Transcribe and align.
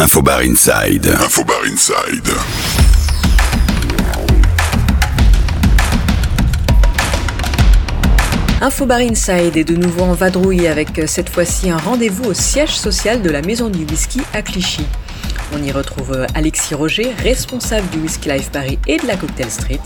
Infobar 0.00 0.40
Inside. 0.40 1.08
Infobar 1.08 1.62
Inside. 1.70 2.26
Infobar 8.62 9.00
Inside 9.00 9.58
est 9.58 9.64
de 9.64 9.76
nouveau 9.76 10.04
en 10.04 10.14
vadrouille 10.14 10.66
avec 10.68 10.98
euh, 10.98 11.06
cette 11.06 11.28
fois-ci 11.28 11.68
un 11.68 11.76
rendez-vous 11.76 12.30
au 12.30 12.32
siège 12.32 12.78
social 12.78 13.20
de 13.20 13.28
la 13.28 13.42
Maison 13.42 13.68
du 13.68 13.84
Whisky 13.84 14.22
à 14.32 14.40
Clichy. 14.40 14.86
On 15.52 15.62
y 15.62 15.72
retrouve 15.72 16.26
Alexis 16.34 16.74
Roger, 16.74 17.10
responsable 17.18 17.88
du 17.90 17.98
Whisky 17.98 18.28
Life 18.28 18.50
Paris 18.50 18.78
et 18.86 18.98
de 18.98 19.06
la 19.06 19.16
Cocktail 19.16 19.50
Street. 19.50 19.80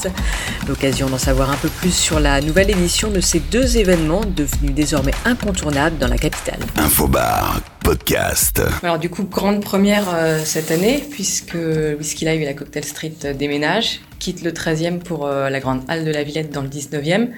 L'occasion 0.69 1.09
d'en 1.09 1.19
savoir 1.19 1.51
un 1.51 1.57
peu 1.57 1.69
plus 1.69 1.95
sur 1.95 2.21
la 2.21 2.41
nouvelle 2.43 2.71
édition 2.71 3.11
de 3.11 3.21
ces 3.21 3.41
deux 3.41 3.79
événements 3.79 4.21
devenus 4.25 4.75
désormais 4.75 5.15
incontournables 5.25 5.97
dans 5.99 6.09
la 6.09 6.19
capitale. 6.19 6.59
Infobar 6.77 7.61
Podcast. 7.83 8.63
Alors 8.83 8.99
du 8.99 9.11
coup, 9.11 9.25
grande 9.25 9.63
première 9.63 10.07
euh, 10.15 10.41
cette 10.45 10.71
année 10.71 11.03
puisque 11.11 11.57
Whisky 11.99 12.25
Live 12.25 12.43
et 12.43 12.47
la 12.47 12.55
Cocktail 12.55 12.85
Street 12.85 13.15
euh, 13.25 13.35
déménagent, 13.35 14.01
quittent 14.19 14.43
le 14.43 14.53
13e 14.53 14.99
pour 14.99 15.27
euh, 15.27 15.51
la 15.51 15.61
grande 15.61 15.83
halle 15.89 16.05
de 16.05 16.11
la 16.11 16.23
Villette 16.23 16.51
dans 16.51 16.63
le 16.63 16.69
19e. 16.69 17.29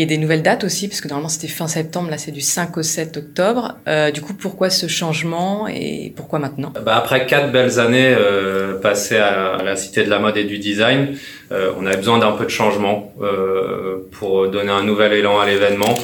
Et 0.00 0.06
des 0.06 0.16
nouvelles 0.16 0.44
dates 0.44 0.62
aussi, 0.62 0.86
parce 0.86 1.00
que 1.00 1.08
normalement 1.08 1.28
c'était 1.28 1.48
fin 1.48 1.66
septembre, 1.66 2.08
là 2.08 2.18
c'est 2.18 2.30
du 2.30 2.40
5 2.40 2.76
au 2.76 2.84
7 2.84 3.16
octobre. 3.16 3.78
Euh, 3.88 4.12
du 4.12 4.20
coup, 4.20 4.32
pourquoi 4.32 4.70
ce 4.70 4.86
changement 4.86 5.66
et 5.66 6.12
pourquoi 6.14 6.38
maintenant? 6.38 6.72
Bah 6.86 6.94
Après 6.94 7.26
quatre 7.26 7.50
belles 7.50 7.80
années 7.80 8.14
euh, 8.16 8.78
passées 8.78 9.16
à, 9.16 9.56
la 9.64 9.74
Cité 9.74 10.04
de 10.04 10.08
la 10.08 10.20
Mode 10.20 10.36
et 10.36 10.44
du 10.44 10.58
Design, 10.58 11.16
euh, 11.50 11.72
on 11.80 11.84
avait 11.84 11.96
besoin 11.96 12.18
d'un 12.18 12.30
peu 12.30 12.44
de 12.44 12.48
changement 12.48 13.12
euh, 13.20 14.08
pour 14.12 14.48
donner 14.48 14.70
un 14.70 14.84
nouvel 14.84 15.14
élan 15.14 15.40
à 15.40 15.46
l'événement. 15.46 15.96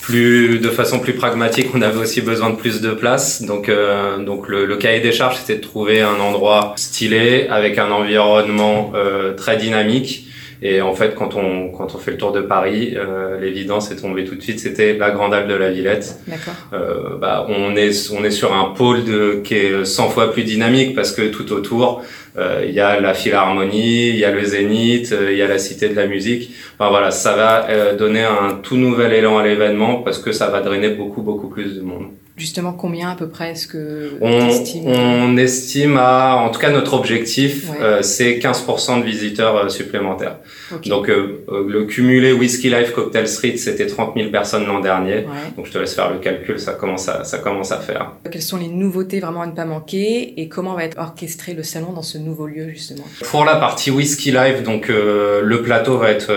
Plus 0.00 0.58
de 0.58 0.70
façon 0.70 0.98
plus 0.98 1.12
pragmatique, 1.12 1.66
on 1.74 1.82
avait 1.82 1.98
aussi 1.98 2.22
besoin 2.22 2.48
de 2.48 2.56
plus 2.56 2.80
de 2.80 2.92
place. 2.92 3.42
Donc, 3.42 3.68
euh, 3.68 4.24
donc 4.24 4.48
le, 4.48 4.64
le, 4.64 4.76
cahier 4.76 5.00
des 5.00 5.12
charges, 5.12 5.36
c'était 5.36 5.56
de 5.56 5.62
trouver 5.62 6.00
un 6.00 6.18
endroit 6.18 6.72
stylé 6.76 7.46
avec 7.50 7.76
un 7.76 7.90
environnement 7.90 8.92
euh, 8.94 9.34
très 9.34 9.58
dynamique 9.58 10.28
et 10.64 10.80
en 10.80 10.94
fait, 10.94 11.14
quand 11.14 11.36
on 11.36 11.68
quand 11.68 11.94
on 11.94 11.98
fait 11.98 12.10
le 12.10 12.16
tour 12.16 12.32
de 12.32 12.40
Paris, 12.40 12.94
euh, 12.96 13.38
l'évidence 13.38 13.90
est 13.90 13.96
tombée 13.96 14.24
tout 14.24 14.34
de 14.34 14.42
suite. 14.42 14.58
C'était 14.58 14.94
la 14.94 15.10
Grande 15.10 15.32
Halle 15.32 15.46
de 15.46 15.54
la 15.54 15.70
Villette. 15.70 16.18
D'accord. 16.26 16.54
Euh, 16.72 17.16
bah, 17.20 17.46
on 17.48 17.76
est 17.76 18.10
on 18.10 18.24
est 18.24 18.30
sur 18.30 18.52
un 18.52 18.72
pôle 18.76 19.04
de 19.04 19.40
qui 19.44 19.54
est 19.54 19.84
100 19.84 20.08
fois 20.08 20.32
plus 20.32 20.42
dynamique 20.42 20.96
parce 20.96 21.12
que 21.12 21.22
tout 21.28 21.52
autour 21.52 22.02
euh, 22.36 22.64
il 22.66 22.74
y 22.74 22.80
a 22.80 23.00
la 23.00 23.14
Philharmonie, 23.14 24.08
il 24.08 24.16
y 24.16 24.24
a 24.24 24.32
le 24.32 24.44
Zénith, 24.44 25.12
euh, 25.12 25.30
il 25.30 25.38
y 25.38 25.42
a 25.42 25.46
la 25.46 25.58
Cité 25.58 25.88
de 25.88 25.94
la 25.94 26.06
Musique. 26.06 26.52
Enfin 26.74 26.90
voilà, 26.90 27.10
ça 27.12 27.36
va 27.36 27.68
euh, 27.68 27.96
donner 27.96 28.24
un 28.24 28.58
tout 28.62 28.76
nouvel 28.76 29.12
élan 29.12 29.38
à 29.38 29.44
l'événement 29.44 30.02
parce 30.02 30.18
que 30.18 30.32
ça 30.32 30.48
va 30.48 30.60
drainer 30.60 30.90
beaucoup 30.90 31.22
beaucoup 31.22 31.48
plus 31.48 31.76
de 31.76 31.80
monde. 31.80 32.06
Justement, 32.36 32.72
combien 32.72 33.10
à 33.10 33.14
peu 33.14 33.28
près 33.28 33.52
est-ce 33.52 33.68
que 33.68 34.14
on, 34.20 34.48
on, 34.86 35.36
estime 35.36 35.96
à, 35.96 36.34
en 36.34 36.50
tout 36.50 36.58
cas 36.58 36.70
notre 36.70 36.94
objectif, 36.94 37.70
ouais. 37.70 37.76
euh, 37.80 38.02
c'est 38.02 38.38
15% 38.38 38.98
de 38.98 39.04
visiteurs 39.04 39.56
euh, 39.56 39.68
supplémentaires. 39.68 40.38
Okay. 40.74 40.90
Donc 40.90 41.08
euh, 41.08 41.44
le 41.68 41.84
cumulé 41.84 42.32
Whisky 42.32 42.70
Life 42.70 42.90
Cocktail 42.90 43.28
Street, 43.28 43.56
c'était 43.56 43.86
30 43.86 44.14
000 44.16 44.30
personnes 44.30 44.66
l'an 44.66 44.80
dernier. 44.80 45.18
Ouais. 45.18 45.52
Donc 45.56 45.66
je 45.66 45.70
te 45.70 45.78
laisse 45.78 45.94
faire 45.94 46.12
le 46.12 46.18
calcul, 46.18 46.58
ça 46.58 46.72
commence 46.72 47.08
à, 47.08 47.22
ça 47.22 47.38
commence 47.38 47.70
à 47.70 47.78
faire. 47.78 48.14
Quelles 48.28 48.42
sont 48.42 48.56
les 48.56 48.66
nouveautés 48.66 49.20
vraiment 49.20 49.42
à 49.42 49.46
ne 49.46 49.52
pas 49.52 49.64
manquer 49.64 50.40
et 50.40 50.48
comment 50.48 50.74
va 50.74 50.82
être 50.82 50.98
orchestré 50.98 51.54
le 51.54 51.62
salon 51.62 51.92
dans 51.92 52.02
ce 52.02 52.18
nouveau 52.18 52.48
lieu 52.48 52.68
justement? 52.68 53.04
Pour 53.30 53.44
la 53.44 53.54
partie 53.54 53.92
Whisky 53.92 54.32
Life, 54.32 54.64
donc 54.64 54.90
euh, 54.90 55.40
le 55.40 55.62
plateau 55.62 55.98
va 55.98 56.10
être 56.10 56.32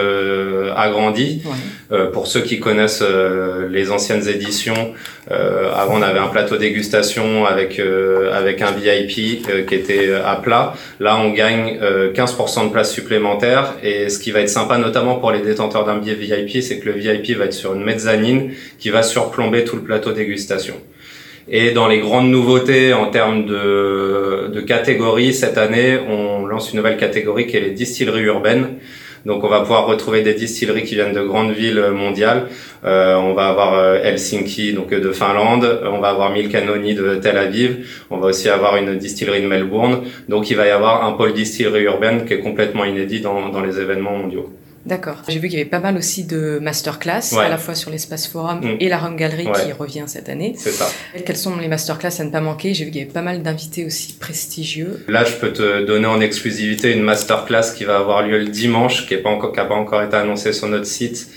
agrandi. 0.75 1.41
Ouais. 1.43 2.11
pour 2.11 2.27
ceux 2.27 2.41
qui 2.41 2.59
connaissent 2.59 3.03
les 3.69 3.89
anciennes 3.89 4.27
éditions, 4.27 4.93
avant 5.29 5.97
on 5.97 6.01
avait 6.01 6.19
un 6.19 6.27
plateau 6.27 6.57
dégustation 6.57 7.45
avec 7.45 7.79
euh, 7.79 8.31
avec 8.33 8.61
un 8.61 8.71
VIP 8.71 9.47
euh, 9.49 9.63
qui 9.63 9.75
était 9.75 10.13
à 10.13 10.35
plat. 10.35 10.73
Là, 10.99 11.17
on 11.17 11.31
gagne 11.31 11.79
euh, 11.81 12.13
15% 12.13 12.67
de 12.67 12.71
place 12.71 12.91
supplémentaire 12.91 13.73
et 13.83 14.09
ce 14.09 14.19
qui 14.19 14.31
va 14.31 14.41
être 14.41 14.49
sympa 14.49 14.77
notamment 14.77 15.15
pour 15.15 15.31
les 15.31 15.41
détenteurs 15.41 15.85
d'un 15.85 15.97
billet 15.97 16.15
VIP, 16.15 16.61
c'est 16.61 16.79
que 16.79 16.89
le 16.89 16.93
VIP 16.93 17.37
va 17.37 17.45
être 17.45 17.53
sur 17.53 17.73
une 17.73 17.83
mezzanine 17.83 18.51
qui 18.79 18.89
va 18.89 19.03
surplomber 19.03 19.63
tout 19.63 19.75
le 19.75 19.83
plateau 19.83 20.11
dégustation. 20.11 20.75
Et 21.49 21.71
dans 21.71 21.87
les 21.87 21.99
grandes 21.99 22.29
nouveautés 22.29 22.93
en 22.93 23.07
termes 23.07 23.45
de, 23.45 24.49
de 24.53 24.61
catégories, 24.61 25.33
cette 25.33 25.57
année, 25.57 25.97
on 26.09 26.45
lance 26.45 26.71
une 26.71 26.77
nouvelle 26.77 26.97
catégorie 26.97 27.47
qui 27.47 27.55
est 27.55 27.61
les 27.61 27.71
distilleries 27.71 28.23
urbaines. 28.23 28.75
Donc 29.25 29.43
on 29.43 29.47
va 29.47 29.61
pouvoir 29.61 29.85
retrouver 29.87 30.21
des 30.21 30.33
distilleries 30.33 30.83
qui 30.83 30.95
viennent 30.95 31.13
de 31.13 31.21
grandes 31.21 31.51
villes 31.51 31.83
mondiales. 31.93 32.47
Euh, 32.85 33.15
on 33.15 33.33
va 33.33 33.47
avoir 33.49 33.73
euh, 33.73 34.01
Helsinki 34.03 34.73
donc 34.73 34.89
de 34.89 35.11
Finlande, 35.11 35.81
on 35.85 35.99
va 35.99 36.09
avoir 36.09 36.31
Milkanoni 36.31 36.93
de 36.93 37.15
Tel 37.15 37.37
Aviv, 37.37 38.05
on 38.09 38.17
va 38.17 38.27
aussi 38.27 38.49
avoir 38.49 38.77
une 38.77 38.97
distillerie 38.97 39.41
de 39.41 39.47
Melbourne. 39.47 40.03
Donc 40.29 40.49
il 40.49 40.57
va 40.57 40.67
y 40.67 40.71
avoir 40.71 41.05
un 41.05 41.13
pôle 41.13 41.33
distillerie 41.33 41.83
urbaine 41.83 42.25
qui 42.25 42.33
est 42.33 42.39
complètement 42.39 42.85
inédit 42.85 43.21
dans, 43.21 43.49
dans 43.49 43.61
les 43.61 43.79
événements 43.79 44.15
mondiaux. 44.15 44.51
D'accord. 44.87 45.21
J'ai 45.27 45.39
vu 45.39 45.49
qu'il 45.49 45.57
y 45.57 45.61
avait 45.61 45.69
pas 45.69 45.79
mal 45.79 45.97
aussi 45.97 46.23
de 46.23 46.59
masterclass, 46.61 47.33
ouais. 47.33 47.43
à 47.43 47.49
la 47.49 47.57
fois 47.57 47.75
sur 47.75 47.91
l'espace 47.91 48.25
forum 48.27 48.61
mmh. 48.61 48.77
et 48.79 48.87
la 48.87 48.97
Rome 48.97 49.17
Gallery 49.17 49.47
ouais. 49.47 49.65
qui 49.65 49.71
revient 49.73 50.05
cette 50.07 50.29
année. 50.29 50.55
C'est 50.57 50.71
ça. 50.71 50.89
Quelles 51.25 51.37
sont 51.37 51.57
les 51.57 51.67
masterclass 51.67 52.19
à 52.19 52.23
ne 52.23 52.31
pas 52.31 52.39
manquer? 52.39 52.73
J'ai 52.73 52.85
vu 52.85 52.91
qu'il 52.91 53.01
y 53.01 53.03
avait 53.03 53.11
pas 53.11 53.21
mal 53.21 53.43
d'invités 53.43 53.85
aussi 53.85 54.13
prestigieux. 54.13 55.03
Là, 55.09 55.25
je 55.25 55.33
peux 55.33 55.51
te 55.51 55.85
donner 55.85 56.07
en 56.07 56.21
exclusivité 56.21 56.93
une 56.93 57.03
masterclass 57.03 57.73
qui 57.75 57.83
va 57.83 57.97
avoir 57.97 58.25
lieu 58.25 58.37
le 58.37 58.47
dimanche, 58.47 59.05
qui 59.07 59.15
n'a 59.15 59.21
pas, 59.21 59.29
encore, 59.29 59.51
qui 59.51 59.59
a 59.59 59.65
pas 59.65 59.75
encore 59.75 60.01
été 60.01 60.15
annoncée 60.15 60.53
sur 60.53 60.67
notre 60.69 60.87
site 60.87 61.27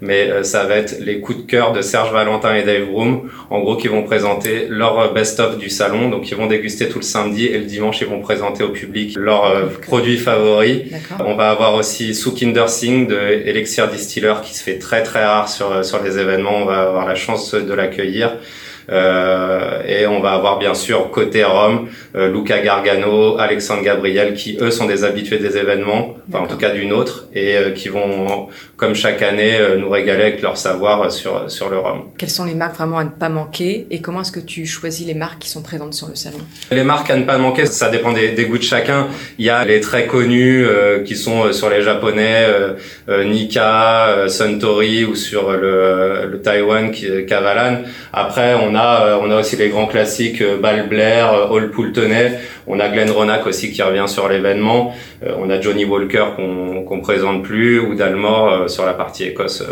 mais 0.00 0.30
euh, 0.30 0.42
ça 0.42 0.64
va 0.64 0.76
être 0.76 0.98
les 1.00 1.20
coups 1.20 1.38
de 1.38 1.46
cœur 1.46 1.72
de 1.72 1.82
Serge 1.82 2.12
Valentin 2.12 2.54
et 2.54 2.62
Dave 2.62 2.86
Broom, 2.86 3.30
en 3.50 3.60
gros 3.60 3.76
qui 3.76 3.88
vont 3.88 4.02
présenter 4.02 4.66
leur 4.68 5.12
best-of 5.12 5.58
du 5.58 5.70
salon, 5.70 6.08
donc 6.08 6.30
ils 6.30 6.36
vont 6.36 6.46
déguster 6.46 6.88
tout 6.88 6.98
le 6.98 7.04
samedi 7.04 7.46
et 7.46 7.58
le 7.58 7.64
dimanche 7.64 8.00
ils 8.00 8.06
vont 8.06 8.20
présenter 8.20 8.64
au 8.64 8.70
public 8.70 9.16
leurs 9.16 9.44
euh, 9.44 9.66
produits 9.66 10.18
favoris. 10.18 10.82
On 11.24 11.34
va 11.34 11.50
avoir 11.50 11.74
aussi 11.74 12.14
Sukinder 12.14 12.68
Singh 12.68 13.06
de 13.08 13.18
Elixir 13.46 13.88
Distiller 13.88 14.34
qui 14.42 14.54
se 14.54 14.62
fait 14.62 14.78
très 14.78 15.02
très 15.02 15.24
rare 15.24 15.48
sur 15.48 15.84
sur 15.84 16.02
les 16.02 16.18
événements, 16.18 16.58
on 16.62 16.66
va 16.66 16.82
avoir 16.82 17.06
la 17.06 17.14
chance 17.14 17.54
de 17.54 17.74
l'accueillir. 17.74 18.36
Euh, 18.90 19.82
et 19.86 20.06
on 20.06 20.20
va 20.20 20.32
avoir 20.32 20.58
bien 20.58 20.74
sûr 20.74 21.10
côté 21.10 21.44
Rome, 21.44 21.88
euh, 22.16 22.32
Luca 22.32 22.58
Gargano, 22.58 23.38
Alexandre 23.38 23.82
Gabriel, 23.82 24.34
qui 24.34 24.58
eux 24.60 24.72
sont 24.72 24.86
des 24.86 25.04
habitués 25.04 25.38
des 25.38 25.56
événements, 25.56 26.16
enfin 26.28 26.44
en 26.44 26.46
tout 26.48 26.56
cas 26.56 26.70
d'une 26.70 26.92
autre, 26.92 27.26
et 27.32 27.56
euh, 27.56 27.70
qui 27.70 27.88
vont, 27.88 28.48
comme 28.76 28.94
chaque 28.94 29.22
année, 29.22 29.56
euh, 29.58 29.76
nous 29.76 29.88
régaler 29.88 30.22
avec 30.22 30.42
leur 30.42 30.56
savoir 30.56 31.12
sur 31.12 31.48
sur 31.48 31.68
le 31.68 31.78
Rhum. 31.78 32.00
Quelles 32.18 32.30
sont 32.30 32.44
les 32.44 32.54
marques 32.54 32.76
vraiment 32.76 32.98
à 32.98 33.04
ne 33.04 33.10
pas 33.10 33.28
manquer, 33.28 33.86
et 33.92 34.00
comment 34.00 34.22
est-ce 34.22 34.32
que 34.32 34.40
tu 34.40 34.66
choisis 34.66 35.06
les 35.06 35.14
marques 35.14 35.38
qui 35.38 35.50
sont 35.50 35.62
présentes 35.62 35.94
sur 35.94 36.08
le 36.08 36.16
salon? 36.16 36.38
Les 36.72 36.82
marques 36.82 37.10
à 37.10 37.16
ne 37.16 37.24
pas 37.24 37.38
manquer, 37.38 37.66
ça 37.66 37.90
dépend 37.90 38.12
des, 38.12 38.30
des 38.30 38.46
goûts 38.46 38.58
de 38.58 38.64
chacun. 38.64 39.06
Il 39.38 39.44
y 39.44 39.50
a 39.50 39.64
les 39.64 39.80
très 39.80 40.06
connus 40.06 40.66
euh, 40.66 41.04
qui 41.04 41.14
sont 41.14 41.52
sur 41.52 41.70
les 41.70 41.82
japonais, 41.82 42.46
Nika, 43.08 44.26
Suntory 44.26 45.04
ou 45.04 45.14
sur 45.14 45.52
le, 45.52 46.26
le 46.26 46.42
Taïwan, 46.42 46.90
Kavalan. 47.28 47.82
Après, 48.12 48.54
on 48.54 48.74
a 48.74 48.79
on 49.22 49.30
a 49.30 49.40
aussi 49.40 49.56
les 49.56 49.68
grands 49.68 49.86
classiques 49.86 50.42
Ball 50.60 50.88
Blair, 50.88 51.50
Hall 51.50 51.70
Poultonnet. 51.70 52.38
On 52.66 52.78
a 52.80 52.88
Glenn 52.88 53.10
Ronak 53.10 53.46
aussi 53.46 53.72
qui 53.72 53.82
revient 53.82 54.06
sur 54.06 54.28
l'événement. 54.28 54.94
on 55.22 55.50
a 55.50 55.60
Johnny 55.60 55.84
Walker 55.84 56.26
qu'on 56.36 56.84
qu'on 56.84 57.00
présente 57.00 57.42
plus 57.42 57.80
ou 57.80 57.94
Dalmore 57.94 58.68
sur 58.70 58.86
la 58.86 58.94
partie 58.94 59.24
Écosse 59.24 59.64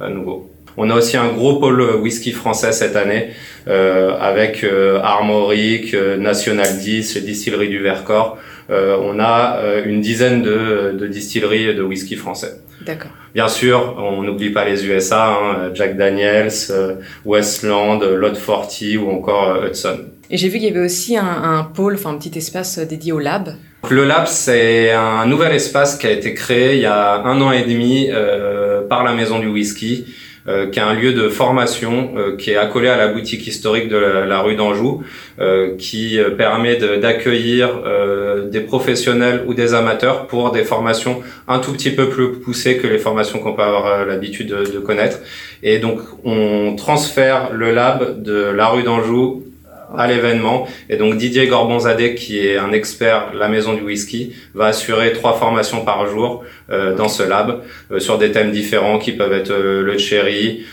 à 0.00 0.08
nouveau. 0.08 0.50
On 0.78 0.90
a 0.90 0.94
aussi 0.94 1.16
un 1.16 1.28
gros 1.28 1.58
pôle 1.58 1.80
whisky 1.96 2.32
français 2.32 2.72
cette 2.72 2.96
année 2.96 3.30
euh, 3.66 4.16
avec 4.20 4.62
euh, 4.62 5.00
Armoric, 5.02 5.94
euh, 5.94 6.18
National 6.18 6.78
10, 6.78 7.14
les 7.14 7.20
distilleries 7.22 7.68
du 7.68 7.78
Vercors. 7.78 8.38
On 8.68 9.18
a 9.20 9.60
une 9.84 10.00
dizaine 10.00 10.42
de, 10.42 10.96
de 10.98 11.06
distilleries 11.06 11.74
de 11.74 11.82
whisky 11.82 12.16
français. 12.16 12.60
D'accord. 12.84 13.10
Bien 13.34 13.48
sûr, 13.48 13.96
on 13.98 14.22
n'oublie 14.22 14.50
pas 14.50 14.64
les 14.64 14.86
USA, 14.86 15.28
hein, 15.28 15.70
Jack 15.74 15.96
Daniels, 15.96 16.50
Westland, 17.24 18.00
Lot 18.02 18.34
40 18.38 18.82
ou 19.00 19.10
encore 19.10 19.64
Hudson. 19.64 19.98
Et 20.30 20.36
j'ai 20.36 20.48
vu 20.48 20.58
qu'il 20.58 20.68
y 20.68 20.70
avait 20.70 20.84
aussi 20.84 21.16
un, 21.16 21.24
un 21.24 21.62
pôle, 21.62 21.94
enfin 21.94 22.10
un 22.10 22.18
petit 22.18 22.36
espace 22.36 22.78
dédié 22.78 23.12
au 23.12 23.18
lab. 23.18 23.54
Le 23.88 24.04
lab, 24.04 24.26
c'est 24.26 24.90
un 24.90 25.26
nouvel 25.26 25.52
espace 25.54 25.96
qui 25.96 26.06
a 26.08 26.10
été 26.10 26.34
créé 26.34 26.74
il 26.74 26.80
y 26.80 26.86
a 26.86 27.22
un 27.22 27.40
an 27.40 27.52
et 27.52 27.62
demi 27.62 28.08
euh, 28.10 28.82
par 28.88 29.04
la 29.04 29.12
Maison 29.14 29.38
du 29.38 29.46
Whisky, 29.46 30.06
euh, 30.48 30.68
qui 30.68 30.78
est 30.78 30.82
un 30.82 30.94
lieu 30.94 31.12
de 31.12 31.28
formation 31.28 32.14
euh, 32.16 32.36
qui 32.36 32.52
est 32.52 32.56
accolé 32.56 32.88
à 32.88 32.96
la 32.96 33.08
boutique 33.08 33.46
historique 33.46 33.88
de 33.88 33.96
la, 33.96 34.40
rue 34.42 34.54
d'Anjou, 34.54 35.02
euh, 35.40 35.76
qui 35.76 36.18
permet 36.38 36.76
d'accueillir 36.76 37.82
euh, 37.84 38.48
des 38.48 38.60
professionnels 38.60 39.42
ou 39.46 39.54
des 39.54 39.74
amateurs 39.74 40.26
pour 40.26 40.52
des 40.52 40.62
formations 40.62 41.20
un 41.48 41.58
tout 41.58 41.72
petit 41.72 41.90
peu 41.90 42.08
plus 42.08 42.32
poussées 42.34 42.76
que 42.76 42.86
les 42.86 42.98
formations 42.98 43.40
qu'on 43.40 43.54
peut 43.54 43.62
avoir 43.62 44.06
l'habitude 44.06 44.48
de, 44.48 44.70
de 44.70 44.78
connaître. 44.78 45.18
Et 45.62 45.78
donc, 45.78 46.00
on 46.24 46.76
transfère 46.76 47.52
le 47.52 47.72
lab 47.72 48.22
de 48.22 48.34
la 48.34 48.68
rue 48.68 48.82
d'Anjou 48.82 49.45
à 49.96 50.06
l'événement. 50.06 50.66
Et 50.88 50.96
donc 50.96 51.16
Didier 51.16 51.46
Gorbonzadeh, 51.46 52.14
qui 52.14 52.38
est 52.38 52.56
un 52.56 52.72
expert 52.72 53.32
la 53.34 53.48
maison 53.48 53.74
du 53.74 53.82
whisky, 53.82 54.34
va 54.54 54.66
assurer 54.66 55.12
trois 55.12 55.34
formations 55.34 55.84
par 55.84 56.06
jour 56.08 56.44
euh, 56.70 56.94
dans 56.94 57.08
ce 57.08 57.22
lab 57.22 57.62
euh, 57.90 58.00
sur 58.00 58.18
des 58.18 58.32
thèmes 58.32 58.50
différents 58.50 58.98
qui 58.98 59.12
peuvent 59.12 59.32
être 59.32 59.50
euh, 59.50 59.82
le 59.82 59.98
cherry, 59.98 60.64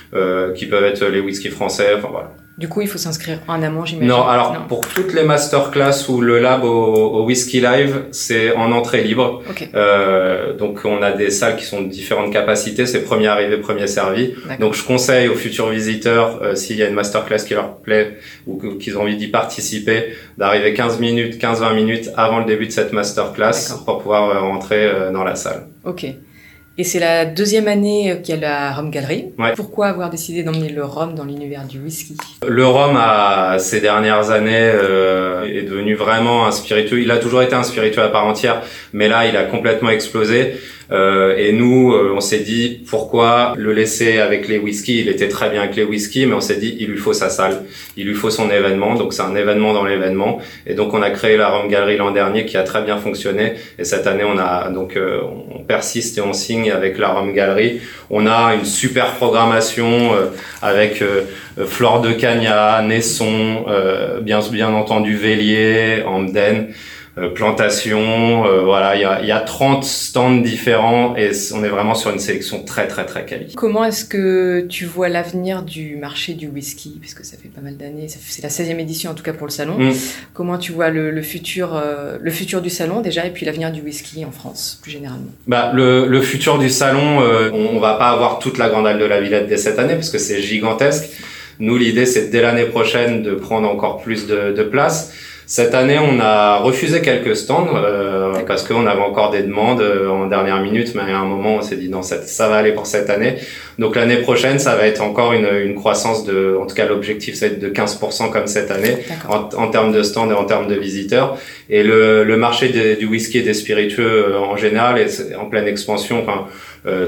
qui 0.56 0.66
peuvent 0.66 0.84
être 0.84 1.06
les 1.06 1.20
whiskies 1.20 1.50
français, 1.50 1.96
voilà. 2.02 2.32
Du 2.58 2.68
coup, 2.68 2.82
il 2.82 2.88
faut 2.88 3.00
s'inscrire 3.00 3.40
en 3.48 3.64
amont, 3.64 3.84
j'imagine. 3.84 4.10
Non, 4.10 4.28
alors 4.28 4.68
pour 4.68 4.82
toutes 4.82 5.14
les 5.14 5.24
masterclass 5.24 6.08
ou 6.10 6.22
le 6.22 6.40
lab 6.40 6.64
au, 6.64 7.26
Whisky 7.26 7.62
Live, 7.62 8.04
c'est 8.12 8.56
en 8.56 8.72
entrée 8.72 9.02
libre. 9.02 9.42
Euh, 9.74 10.56
donc 10.56 10.82
on 10.86 11.02
a 11.02 11.12
des 11.12 11.32
salles 11.32 11.56
qui 11.56 11.66
sont 11.66 11.82
de 11.82 11.88
différentes 11.88 12.32
capacités, 12.32 12.86
c'est 12.86 13.04
premier 13.04 13.28
arrivé, 13.28 13.58
premier 13.58 13.88
servi. 13.88 14.36
Donc 14.60 14.76
je 14.76 14.84
conseille 14.84 15.30
aux 15.30 15.36
futurs 15.36 15.70
visiteurs, 15.70 16.44
euh, 16.44 16.54
s'il 16.54 16.78
y 16.78 16.84
a 16.84 16.88
une 16.88 16.94
masterclass 16.94 17.44
qui 17.48 17.56
leur 17.56 17.78
plaît 17.78 18.18
ou 18.46 18.62
qu'ils 18.78 18.98
ont 18.98 19.02
envie 19.02 19.18
d'y 19.18 19.30
participer, 19.30 20.14
d'arriver 20.38 20.74
15 20.74 21.00
minutes, 21.00 21.42
15-20 21.42 21.74
minutes 21.74 22.10
avant 22.16 22.40
le 22.40 22.46
début 22.46 22.68
de 22.68 22.72
cette 22.72 22.94
masterclass 22.94 23.80
pour 23.86 24.00
pouvoir 24.00 24.30
euh, 24.30 24.40
rentrer 24.42 24.86
euh, 24.86 25.12
dans 25.12 25.24
la 25.24 25.36
salle. 25.36 25.68
Ok. 25.86 26.06
Et 26.76 26.84
c'est 26.84 27.00
la 27.00 27.26
deuxième 27.26 27.68
année 27.68 28.20
qu'il 28.24 28.34
y 28.34 28.38
a 28.38 28.42
la 28.42 28.72
Rhum 28.72 28.90
Gallery. 28.90 29.28
Pourquoi 29.56 29.88
avoir 29.88 30.10
décidé 30.10 30.42
d'emmener 30.42 30.70
le 30.70 30.84
rhum 30.84 31.14
dans 31.14 31.24
l'univers 31.24 31.68
du 31.68 31.80
whisky? 31.80 32.18
Le 32.48 32.66
rhum, 32.66 32.98
a, 32.98 33.60
ces 33.60 33.80
dernières 33.80 34.32
années, 34.32 34.72
euh, 34.74 35.44
est 35.44 35.62
devenu 35.62 35.94
vraiment 35.94 36.48
un 36.48 36.52
spiritueux. 36.52 37.00
Il 37.02 37.12
a 37.12 37.18
toujours 37.18 37.44
été 37.44 37.54
un 37.54 37.62
spiritueux 37.62 38.02
à 38.02 38.10
part 38.10 38.26
entière, 38.26 38.64
mais 38.92 39.08
là, 39.08 39.28
il 39.28 39.38
a 39.38 39.44
complètement 39.44 39.92
explosé. 39.92 40.56
Euh, 40.92 41.36
et 41.38 41.54
nous, 41.54 41.94
euh, 41.94 42.14
on 42.16 42.20
s'est 42.20 42.40
dit 42.40 42.84
pourquoi 42.90 43.54
le 43.58 43.74
laisser 43.74 44.20
avec 44.20 44.48
les 44.48 44.58
whisky. 44.58 45.00
Il 45.00 45.10
était 45.10 45.28
très 45.28 45.50
bien 45.50 45.62
avec 45.62 45.76
les 45.76 45.84
whisky, 45.84 46.26
mais 46.26 46.34
on 46.34 46.42
s'est 46.42 46.58
dit 46.58 46.76
il 46.80 46.90
lui 46.90 46.98
faut 46.98 47.14
sa 47.14 47.30
salle, 47.30 47.64
il 47.98 48.06
lui 48.08 48.14
faut 48.14 48.30
son 48.30 48.50
événement. 48.50 48.96
Donc 48.96 49.14
c'est 49.14 49.22
un 49.22 49.36
événement 49.36 49.74
dans 49.74 49.86
l'événement. 49.86 50.40
Et 50.68 50.74
donc 50.74 50.94
on 50.94 51.02
a 51.02 51.10
créé 51.10 51.38
la 51.38 51.50
Rome 51.50 51.70
Gallery 51.70 51.98
l'an 51.98 52.12
dernier 52.12 52.46
qui 52.46 52.58
a 52.58 52.64
très 52.64 52.84
bien 52.84 52.98
fonctionné. 52.98 53.54
Et 53.80 53.84
cette 53.84 54.08
année 54.08 54.24
on 54.24 54.38
a 54.38 54.70
donc 54.70 54.98
euh, 54.98 55.22
on 55.52 55.60
persiste 55.64 56.18
et 56.18 56.22
on 56.22 56.34
signe 56.34 56.72
avec 56.72 56.98
la 56.98 57.10
Rome 57.10 57.34
Gallery. 57.34 57.82
On 58.10 58.28
a 58.28 58.54
une 58.56 58.66
super 58.66 59.14
programmation 59.14 60.12
avec 60.62 61.04
Flore 61.66 62.02
de 62.02 62.12
Cagna, 62.12 62.82
Nesson, 62.82 63.66
bien 64.22 64.42
bien 64.52 64.74
entendu 64.74 65.16
Vélier, 65.16 66.04
Amden. 66.06 66.68
Euh, 67.20 67.30
plantation, 67.30 68.48
euh, 68.48 68.64
voilà, 68.64 68.96
il 68.96 69.02
y 69.02 69.06
a, 69.06 69.24
y 69.24 69.32
a 69.32 69.40
30 69.40 69.84
stands 69.84 70.38
différents 70.38 71.16
et 71.16 71.30
on 71.54 71.64
est 71.64 71.70
vraiment 71.70 71.94
sur 71.94 72.10
une 72.10 72.18
sélection 72.18 72.64
très 72.64 72.88
très 72.88 73.06
très 73.06 73.24
quali. 73.24 73.54
Comment 73.54 73.86
est-ce 73.86 74.04
que 74.04 74.66
tu 74.68 74.86
vois 74.86 75.10
l'avenir 75.10 75.62
du 75.62 75.96
marché 75.96 76.34
du 76.34 76.48
whisky? 76.48 76.98
Puisque 77.00 77.24
ça 77.24 77.38
fait 77.38 77.50
pas 77.50 77.62
mal 77.62 77.78
d'années, 77.78 78.08
c'est 78.08 78.42
la 78.42 78.50
16e 78.50 78.80
édition 78.80 79.12
en 79.12 79.14
tout 79.14 79.22
cas 79.22 79.34
pour 79.34 79.46
le 79.46 79.52
salon. 79.52 79.78
Mm. 79.78 79.94
Comment 80.34 80.58
tu 80.58 80.72
vois 80.72 80.90
le, 80.90 81.12
le 81.12 81.22
futur 81.22 81.76
euh, 81.76 82.18
le 82.20 82.32
futur 82.32 82.64
du 82.64 82.72
salon 82.72 83.02
déjà 83.02 83.28
et 83.28 83.30
puis 83.30 83.46
l'avenir 83.46 83.72
du 83.72 83.82
whisky 83.82 84.26
en 84.26 84.32
France 84.32 84.80
plus 84.82 84.92
généralement? 84.92 85.30
Bah 85.46 85.72
le, 85.72 86.08
le 86.08 86.22
futur 86.24 86.58
du 86.58 86.72
salon, 86.72 87.20
on, 87.54 87.76
on 87.76 87.80
va 87.80 87.94
pas 87.94 88.10
avoir 88.10 88.40
toute 88.40 88.58
la 88.58 88.70
grande 88.70 88.88
halle 88.88 88.98
de 88.98 89.06
la 89.06 89.22
Villette 89.22 89.46
dès 89.48 89.58
cette 89.58 89.78
année 89.78 89.94
parce 89.94 90.10
que 90.10 90.18
c'est 90.18 90.42
gigantesque. 90.42 91.12
Nous 91.60 91.78
l'idée 91.78 92.08
c'est 92.08 92.32
dès 92.32 92.42
l'année 92.42 92.66
prochaine 92.66 93.22
de 93.22 93.36
prendre 93.36 93.70
encore 93.70 94.02
plus 94.02 94.26
de, 94.26 94.52
de 94.52 94.64
place. 94.64 95.14
Cette 95.46 95.74
année, 95.74 96.00
on 96.00 96.20
a 96.22 96.58
refusé 96.58 97.02
quelques 97.02 97.36
stands 97.36 97.68
euh, 97.76 98.34
parce 98.48 98.66
qu'on 98.68 98.88
avait 98.88 99.02
encore 99.02 99.30
des 99.30 99.44
demandes 99.44 99.82
euh, 99.82 100.08
en 100.10 100.28
dernière 100.28 100.62
minute, 100.62 100.96
mais 100.96 101.12
à 101.12 101.18
un 101.18 101.26
moment, 101.26 101.56
on 101.56 101.62
s'est 101.62 101.76
dit 101.76 101.90
non, 101.90 102.02
ça, 102.02 102.22
ça, 102.22 102.48
va 102.48 102.56
aller 102.56 102.72
pour 102.72 102.86
cette 102.86 103.10
année. 103.10 103.36
Donc 103.78 103.96
l'année 103.96 104.18
prochaine, 104.18 104.58
ça 104.58 104.76
va 104.76 104.88
être 104.88 105.02
encore 105.02 105.34
une, 105.34 105.48
une 105.48 105.76
croissance 105.76 106.24
de, 106.24 106.58
en 106.62 106.66
tout 106.66 106.76
cas 106.76 106.86
l'objectif, 106.86 107.36
c'est 107.36 107.60
de 107.60 107.70
15% 107.70 108.32
comme 108.32 108.48
cette 108.48 108.72
année 108.72 108.98
en, 109.28 109.50
en, 109.58 109.68
termes 109.68 109.92
de 109.92 110.02
stands 110.02 110.30
et 110.30 110.34
en 110.34 110.46
termes 110.46 110.68
de 110.68 110.76
visiteurs. 110.76 111.38
Et 111.70 111.84
le, 111.84 112.24
le 112.24 112.38
marché 112.38 112.70
du 112.96 113.06
whisky 113.06 113.40
et 113.40 113.42
des 113.42 113.54
spiritueux 113.54 114.28
euh, 114.30 114.40
en 114.40 114.56
général 114.56 114.98
est 114.98 115.36
en 115.36 115.46
pleine 115.46 115.68
expansion. 115.68 116.22
Enfin, 116.22 116.48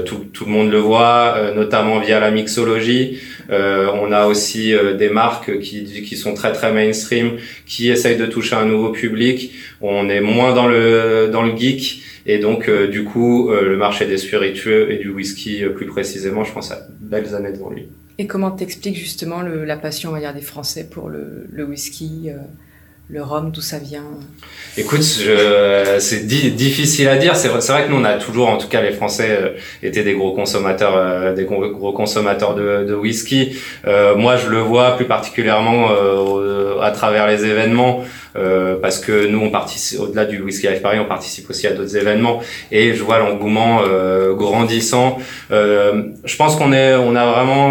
tout, 0.04 0.26
tout, 0.32 0.44
le 0.44 0.50
monde 0.50 0.70
le 0.70 0.78
voit, 0.78 1.34
euh, 1.36 1.54
notamment 1.54 2.00
via 2.00 2.20
la 2.20 2.30
mixologie. 2.30 3.20
Euh, 3.50 3.88
on 3.94 4.12
a 4.12 4.26
aussi 4.26 4.74
des 4.98 5.08
marques 5.08 5.58
qui, 5.60 5.84
qui 6.02 6.16
sont 6.16 6.34
très 6.34 6.52
très 6.52 6.72
mainstream, 6.72 7.32
qui 7.66 7.90
essayent 7.90 8.16
de 8.16 8.26
toucher 8.26 8.56
un 8.56 8.66
nouveau 8.66 8.90
public. 8.90 9.52
On 9.80 10.08
est 10.08 10.20
moins 10.20 10.54
dans 10.54 10.66
le 10.66 11.28
dans 11.30 11.42
le 11.42 11.56
geek. 11.56 12.02
Et 12.28 12.38
donc, 12.38 12.68
du 12.90 13.04
coup, 13.04 13.50
le 13.52 13.76
marché 13.76 14.04
des 14.04 14.18
spiritueux 14.18 14.90
et 14.90 14.96
du 14.96 15.10
whisky, 15.10 15.62
plus 15.76 15.86
précisément, 15.86 16.42
je 16.42 16.52
pense 16.52 16.72
à 16.72 16.80
belles 16.98 17.36
années 17.36 17.52
devant 17.52 17.70
lui. 17.70 17.86
Et 18.18 18.26
comment 18.26 18.50
t'expliques 18.50 18.96
justement 18.96 19.42
le, 19.42 19.64
la 19.64 19.76
passion, 19.76 20.10
on 20.10 20.12
va 20.12 20.18
dire, 20.18 20.34
des 20.34 20.40
Français 20.40 20.88
pour 20.90 21.08
le, 21.08 21.46
le 21.52 21.64
whisky 21.64 22.30
le 23.08 23.22
rhum, 23.22 23.52
d'où 23.52 23.60
ça 23.60 23.78
vient 23.78 24.02
Écoute, 24.76 25.02
c'est 25.02 26.26
difficile 26.26 27.08
à 27.08 27.16
dire. 27.16 27.36
C'est 27.36 27.48
vrai, 27.48 27.84
que 27.84 27.90
nous, 27.90 27.98
on 27.98 28.04
a 28.04 28.14
toujours, 28.14 28.48
en 28.48 28.58
tout 28.58 28.66
cas, 28.66 28.82
les 28.82 28.90
Français 28.90 29.28
euh, 29.30 29.50
étaient 29.82 30.02
des 30.02 30.14
gros 30.14 30.32
consommateurs, 30.32 30.94
euh, 30.96 31.32
des 31.32 31.44
gros, 31.44 31.92
consommateurs 31.92 32.54
de, 32.56 32.84
de 32.84 32.94
whisky. 32.94 33.56
Euh, 33.86 34.16
moi, 34.16 34.36
je 34.36 34.48
le 34.48 34.58
vois 34.58 34.96
plus 34.96 35.06
particulièrement 35.06 35.90
euh, 35.92 36.80
à 36.80 36.90
travers 36.90 37.26
les 37.28 37.44
événements. 37.44 38.04
parce 38.82 38.98
que 38.98 39.26
nous 39.28 39.40
on 39.40 39.50
participe 39.50 39.98
au-delà 39.98 40.26
du 40.26 40.42
Whisky 40.42 40.66
Life 40.68 40.82
Paris 40.82 40.98
on 41.00 41.06
participe 41.06 41.48
aussi 41.48 41.66
à 41.66 41.72
d'autres 41.72 41.96
événements 41.96 42.42
et 42.70 42.94
je 42.94 43.02
vois 43.02 43.18
l'engouement 43.18 43.80
grandissant 44.34 45.16
je 45.50 46.36
pense 46.36 46.54
qu'on 46.56 46.70
est 46.74 46.94
on 46.96 47.16
a 47.16 47.24
vraiment 47.32 47.68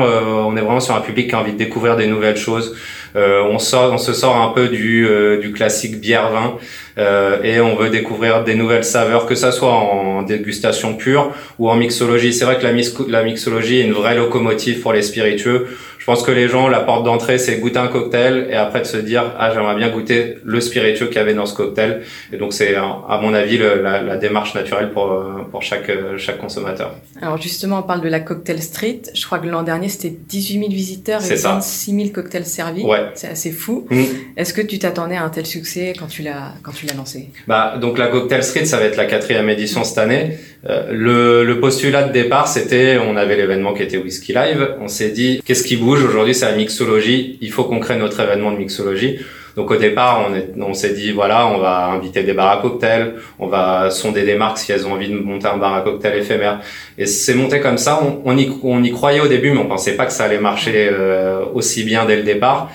on 0.49 0.57
est 0.57 0.61
vraiment 0.61 0.79
sur 0.79 0.95
un 0.95 1.01
public 1.01 1.29
qui 1.29 1.35
a 1.35 1.39
envie 1.39 1.53
de 1.53 1.59
découvrir 1.65 1.95
des 1.95 2.07
nouvelles 2.07 2.41
choses 2.47 2.67
euh, 2.73 2.75
on 3.15 3.59
sort, 3.59 3.93
on 3.93 3.97
se 3.97 4.13
sort 4.13 4.35
un 4.35 4.49
peu 4.49 4.67
du, 4.67 5.07
euh, 5.07 5.39
du 5.39 5.53
classique 5.53 5.99
bière-vin 6.01 6.57
euh, 6.97 7.41
et 7.43 7.61
on 7.61 7.75
veut 7.75 7.89
découvrir 7.89 8.43
des 8.43 8.55
nouvelles 8.55 8.83
saveurs, 8.83 9.25
que 9.25 9.35
ça 9.35 9.51
soit 9.51 9.71
en 9.71 10.21
dégustation 10.23 10.95
pure 10.95 11.31
ou 11.57 11.69
en 11.69 11.75
mixologie. 11.75 12.33
C'est 12.33 12.45
vrai 12.45 12.57
que 12.57 12.63
la, 12.63 12.73
la 13.07 13.23
mixologie 13.23 13.79
est 13.79 13.85
une 13.85 13.93
vraie 13.93 14.15
locomotive 14.15 14.81
pour 14.81 14.91
les 14.91 15.01
spiritueux. 15.01 15.67
Je 16.05 16.11
pense 16.11 16.21
que 16.21 16.29
les 16.29 16.47
gens, 16.47 16.67
la 16.67 16.81
porte 16.81 17.03
d'entrée, 17.03 17.39
c'est 17.39 17.57
goûter 17.57 17.79
un 17.79 17.87
cocktail 17.87 18.45
et 18.51 18.53
après 18.53 18.81
de 18.81 18.85
se 18.85 18.97
dire 18.97 19.23
ah 19.39 19.49
j'aimerais 19.51 19.75
bien 19.75 19.89
goûter 19.89 20.37
le 20.43 20.61
spiritueux 20.61 21.07
qu'il 21.07 21.15
y 21.15 21.19
avait 21.19 21.33
dans 21.33 21.47
ce 21.47 21.55
cocktail. 21.55 22.03
Et 22.31 22.37
donc 22.37 22.53
c'est 22.53 22.75
à 22.75 23.19
mon 23.23 23.33
avis 23.33 23.57
la, 23.57 24.03
la, 24.03 24.17
démarche 24.17 24.53
naturelle 24.53 24.91
pour 24.91 25.19
pour 25.49 25.63
chaque 25.63 25.89
chaque 26.17 26.37
consommateur. 26.37 26.93
Alors 27.23 27.41
justement, 27.41 27.79
on 27.79 27.81
parle 27.81 28.01
de 28.01 28.07
la 28.07 28.19
cocktail 28.19 28.61
street. 28.61 29.01
Je 29.15 29.25
crois 29.25 29.39
que 29.39 29.47
l'an 29.47 29.63
dernier 29.63 29.89
c'était 29.89 30.15
18 30.15 30.59
000 30.59 30.69
visiteurs 30.69 31.25
et 31.25 31.33
26 31.33 31.95
000 31.95 32.09
cocktails 32.09 32.45
servis. 32.45 32.83
Ouais. 32.83 33.07
C'est 33.15 33.29
assez 33.29 33.51
fou. 33.51 33.87
Mm. 33.89 34.03
Est-ce 34.37 34.53
que 34.53 34.61
tu 34.61 34.77
t'attendais 34.77 35.15
à 35.15 35.23
un 35.23 35.29
tel 35.29 35.47
succès 35.47 35.95
quand 35.97 36.05
tu 36.05 36.21
l'as 36.21 36.53
quand 36.61 36.71
tu 36.71 36.85
l'as 36.85 36.93
lancé? 36.93 37.31
Bah 37.47 37.77
donc 37.81 37.97
la 37.97 38.09
cocktail 38.09 38.43
street, 38.43 38.65
ça 38.65 38.77
va 38.77 38.83
être 38.83 38.97
la 38.97 39.05
quatrième 39.05 39.49
édition 39.49 39.83
cette 39.83 39.97
année. 39.97 40.37
Euh, 40.67 40.91
le, 40.91 41.43
le 41.43 41.59
postulat 41.59 42.03
de 42.03 42.11
départ, 42.11 42.47
c'était 42.47 42.97
on 42.97 43.15
avait 43.17 43.35
l'événement 43.35 43.73
qui 43.73 43.83
était 43.83 43.97
Whisky 43.97 44.33
Live. 44.33 44.75
On 44.81 44.87
s'est 44.87 45.09
dit 45.09 45.41
qu'est-ce 45.45 45.63
qui 45.63 45.77
bouge 45.77 46.03
aujourd'hui, 46.03 46.33
c'est 46.33 46.45
la 46.45 46.55
mixologie. 46.55 47.37
Il 47.41 47.51
faut 47.51 47.65
qu'on 47.65 47.79
crée 47.79 47.97
notre 47.97 48.19
événement 48.19 48.51
de 48.51 48.57
mixologie. 48.57 49.19
Donc 49.55 49.71
au 49.71 49.77
départ, 49.77 50.29
on, 50.57 50.73
s'est 50.73 50.93
dit 50.93 51.11
voilà, 51.11 51.47
on 51.47 51.59
va 51.59 51.85
inviter 51.85 52.23
des 52.23 52.33
bars 52.33 52.51
à 52.51 52.61
cocktails, 52.61 53.13
on 53.39 53.47
va 53.47 53.89
sonder 53.89 54.23
des 54.23 54.35
marques 54.35 54.57
si 54.57 54.73
elles 54.73 54.85
ont 54.85 54.91
envie 54.91 55.07
de 55.07 55.17
monter 55.17 55.47
un 55.47 55.55
bar 55.55 55.73
à 55.75 55.81
cocktail 55.81 56.17
éphémère. 56.17 56.59
Et 56.97 57.05
c'est 57.05 57.35
monté 57.35 57.61
comme 57.61 57.77
ça. 57.77 58.01
On, 58.03 58.21
on, 58.25 58.37
y, 58.37 58.51
on 58.63 58.83
y 58.83 58.91
croyait 58.91 59.21
au 59.21 59.27
début, 59.27 59.51
mais 59.51 59.59
on 59.59 59.67
pensait 59.67 59.95
pas 59.95 60.05
que 60.05 60.11
ça 60.11 60.25
allait 60.25 60.39
marcher 60.39 60.89
euh, 60.91 61.45
aussi 61.53 61.83
bien 61.85 62.05
dès 62.05 62.17
le 62.17 62.23
départ. 62.23 62.69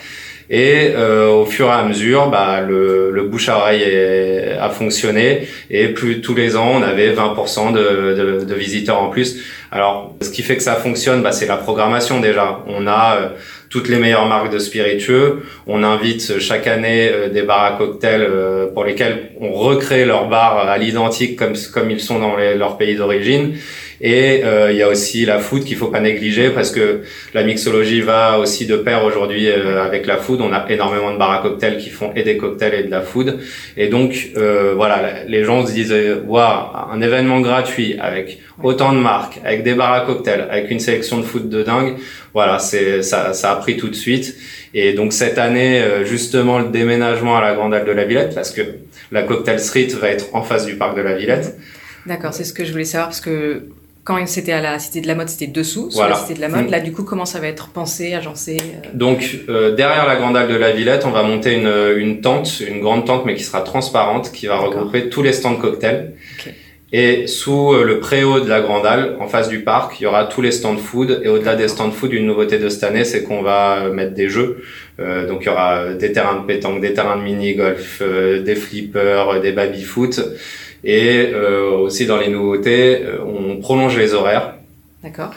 Et 0.53 0.93
euh, 0.97 1.29
au 1.29 1.47
fur 1.47 1.69
et 1.69 1.71
à 1.71 1.85
mesure, 1.85 2.29
bah, 2.29 2.61
le, 2.61 3.13
le 3.13 3.23
bouche 3.23 3.49
à 3.49 3.59
oreille 3.59 3.85
a 4.61 4.69
fonctionné 4.69 5.47
et 5.71 5.89
plus 5.89 6.21
tous 6.21 6.35
les 6.35 6.57
ans, 6.57 6.73
on 6.75 6.83
avait 6.83 7.13
20% 7.13 7.73
de, 7.73 7.79
de, 7.79 8.45
de, 8.45 8.55
visiteurs 8.55 9.01
en 9.01 9.09
plus. 9.09 9.43
Alors, 9.71 10.17
ce 10.21 10.31
qui 10.31 10.43
fait 10.43 10.57
que 10.57 10.63
ça 10.63 10.75
fonctionne, 10.75 11.23
bah, 11.23 11.33
c'est 11.33 11.47
la 11.47 11.57
programmation 11.57 12.21
déjà. 12.21 12.65
On 12.67 12.87
a 12.89 13.17
euh, 13.17 13.29
toutes 13.69 13.89
les 13.89 13.99
meilleures 13.99 14.27
marques 14.27 14.53
de 14.53 14.59
spiritueux. 14.59 15.45
On 15.67 15.85
invite 15.85 16.41
chaque 16.41 16.67
année 16.67 17.09
euh, 17.09 17.29
des 17.29 17.43
bars 17.43 17.65
à 17.65 17.79
cocktails 17.79 18.23
euh, 18.23 18.67
pour 18.67 18.85
lesquels 18.85 19.31
on 19.41 19.53
recrée 19.53 20.05
leurs 20.05 20.29
bars 20.29 20.59
à 20.69 20.77
l'identique 20.77 21.37
comme 21.37 21.55
comme 21.73 21.91
ils 21.91 22.01
sont 22.01 22.19
dans 22.19 22.37
les, 22.37 22.57
leur 22.57 22.77
pays 22.77 22.97
d'origine. 22.97 23.55
Et 24.01 24.43
euh, 24.45 24.73
il 24.73 24.79
y 24.79 24.83
a 24.83 24.89
aussi 24.89 25.27
la 25.27 25.39
food 25.39 25.65
qu'il 25.65 25.77
faut 25.77 25.89
pas 25.89 26.01
négliger 26.01 26.51
parce 26.51 26.71
que 26.71 27.03
la 27.35 27.43
mixologie 27.43 28.01
va 28.01 28.39
aussi 28.39 28.65
de 28.65 28.77
pair 28.77 29.05
aujourd'hui 29.05 29.49
euh, 29.49 29.85
avec 29.85 30.07
la 30.07 30.17
food. 30.17 30.41
On 30.41 30.55
a 30.55 30.65
énormément 30.71 31.13
de 31.13 31.19
bars 31.19 31.33
à 31.33 31.43
cocktails 31.43 31.77
qui 31.77 31.91
font 31.91 32.11
et 32.17 32.23
des 32.23 32.39
cocktails 32.39 32.75
et 32.75 32.83
de 32.85 32.91
la 32.91 33.03
food. 33.03 33.39
Et 33.77 33.89
donc 33.89 34.31
euh, 34.39 34.73
voilà, 34.75 35.25
les 35.29 35.45
gens 35.45 35.67
se 35.67 35.73
disent 35.73 35.95
waouh, 36.27 36.67
un 36.91 37.03
événement 37.03 37.41
gratuit 37.41 37.97
avec 38.01 38.39
autant 38.63 38.95
de 38.95 38.99
marques, 38.99 39.39
avec 39.45 39.65
des 39.65 39.75
bars 39.75 39.93
à 39.93 40.01
cocktails, 40.01 40.47
avec 40.51 40.71
une 40.71 40.81
sélection 40.81 41.19
de 41.19 41.25
food 41.25 41.51
de 41.51 41.63
dingue. 41.63 41.97
Voilà, 42.33 42.59
c'est 42.59 43.03
ça, 43.03 43.35
ça 43.35 43.53
a 43.53 43.57
pris 43.57 43.77
tout 43.77 43.89
de 43.89 43.95
suite. 43.95 44.35
Et 44.73 44.95
donc 44.95 45.13
cette 45.13 45.37
année, 45.37 45.83
justement, 46.05 46.61
le 46.61 46.69
déménagement 46.69 47.37
à 47.37 47.41
la 47.43 47.55
Grande 47.55 47.75
Halle 47.75 47.87
de 47.87 47.93
la 47.93 48.05
Villette, 48.05 48.35
parce 48.35 48.53
que 48.53 48.63
la 49.11 49.25
Cocktail 49.25 49.59
Street 49.59 49.89
va 50.01 50.09
être 50.09 50.27
en 50.33 50.43
face 50.43 50.65
du 50.65 50.77
parc 50.77 50.97
de 50.97 51.03
la 51.03 51.15
Villette. 51.15 51.57
D'accord, 52.07 52.33
c'est 52.33 52.45
ce 52.45 52.53
que 52.53 52.65
je 52.65 52.71
voulais 52.71 52.85
savoir 52.85 53.09
parce 53.09 53.21
que 53.21 53.65
quand 54.05 54.27
c'était 54.27 54.53
à 54.53 54.61
la 54.61 54.79
Cité 54.79 55.01
de 55.01 55.07
la 55.07 55.15
Mode, 55.15 55.29
c'était 55.29 55.47
dessous, 55.47 55.91
sur 55.91 56.09
la 56.09 56.17
Cité 56.17 56.35
de 56.35 56.41
la 56.41 56.49
Mode. 56.49 56.67
Mm. 56.67 56.71
Là, 56.71 56.81
du 56.81 56.93
coup, 56.93 57.05
comment 57.05 57.27
ça 57.27 57.39
va 57.39 57.49
être 57.49 57.69
pensé, 57.69 58.15
agencé 58.15 58.57
euh 58.61 58.89
Donc, 58.95 59.41
euh, 59.49 59.75
derrière 59.75 60.07
la 60.07 60.17
Grande 60.17 60.37
Halle 60.37 60.49
de 60.49 60.57
la 60.57 60.73
Villette, 60.73 61.05
on 61.05 61.11
va 61.11 61.23
monter 61.23 61.55
une, 61.55 61.73
une 61.97 62.21
tente, 62.21 62.61
une 62.61 62.81
grande 62.81 63.05
tente, 63.05 63.27
mais 63.27 63.35
qui 63.35 63.43
sera 63.43 63.61
transparente, 63.61 64.33
qui 64.33 64.47
va 64.47 64.57
regrouper 64.59 65.11
tous 65.11 65.23
les 65.23 65.33
stands 65.33 65.57
cocktails. 65.57 66.15
Et 66.93 67.29
sous 67.29 67.73
euh, 67.73 67.85
le 67.85 68.01
préau 68.01 68.41
de 68.41 68.49
la 68.49 68.61
Grande 68.61 68.85
Halle, 68.85 69.17
en 69.21 69.29
face 69.29 69.49
du 69.49 69.63
parc, 69.63 70.01
il 70.01 70.05
y 70.05 70.07
aura 70.07 70.25
tous 70.25 70.43
les 70.43 70.51
stands 70.51 70.77
food. 70.77 71.21
Et 71.23 71.29
au-delà 71.29 71.55
des 71.55 71.69
stands 71.69 71.93
food, 71.93 72.13
une 72.13 72.27
nouveauté 72.27 72.59
de 72.59 72.69
cette 72.69 72.83
année, 72.83 73.05
c'est 73.05 73.23
qu'on 73.23 73.43
va 73.43 73.91
mettre 73.91 74.15
des 74.15 74.29
jeux. 74.29 74.65
Donc 75.29 75.43
il 75.43 75.47
y 75.47 75.49
aura 75.49 75.95
des 75.95 76.13
terrains 76.13 76.41
de 76.41 76.47
pétanque, 76.47 76.81
des 76.81 76.93
terrains 76.93 77.17
de 77.17 77.23
mini-golf, 77.23 78.03
des 78.03 78.55
flippers, 78.55 79.41
des 79.41 79.53
baby-foot. 79.53 80.21
Et 80.85 81.33
aussi 81.35 82.07
dans 82.07 82.19
les 82.19 82.29
nouveautés, 82.29 83.03
on 83.25 83.57
prolonge 83.57 83.97
les 83.97 84.15
horaires. 84.15 84.55
D'accord. 85.03 85.33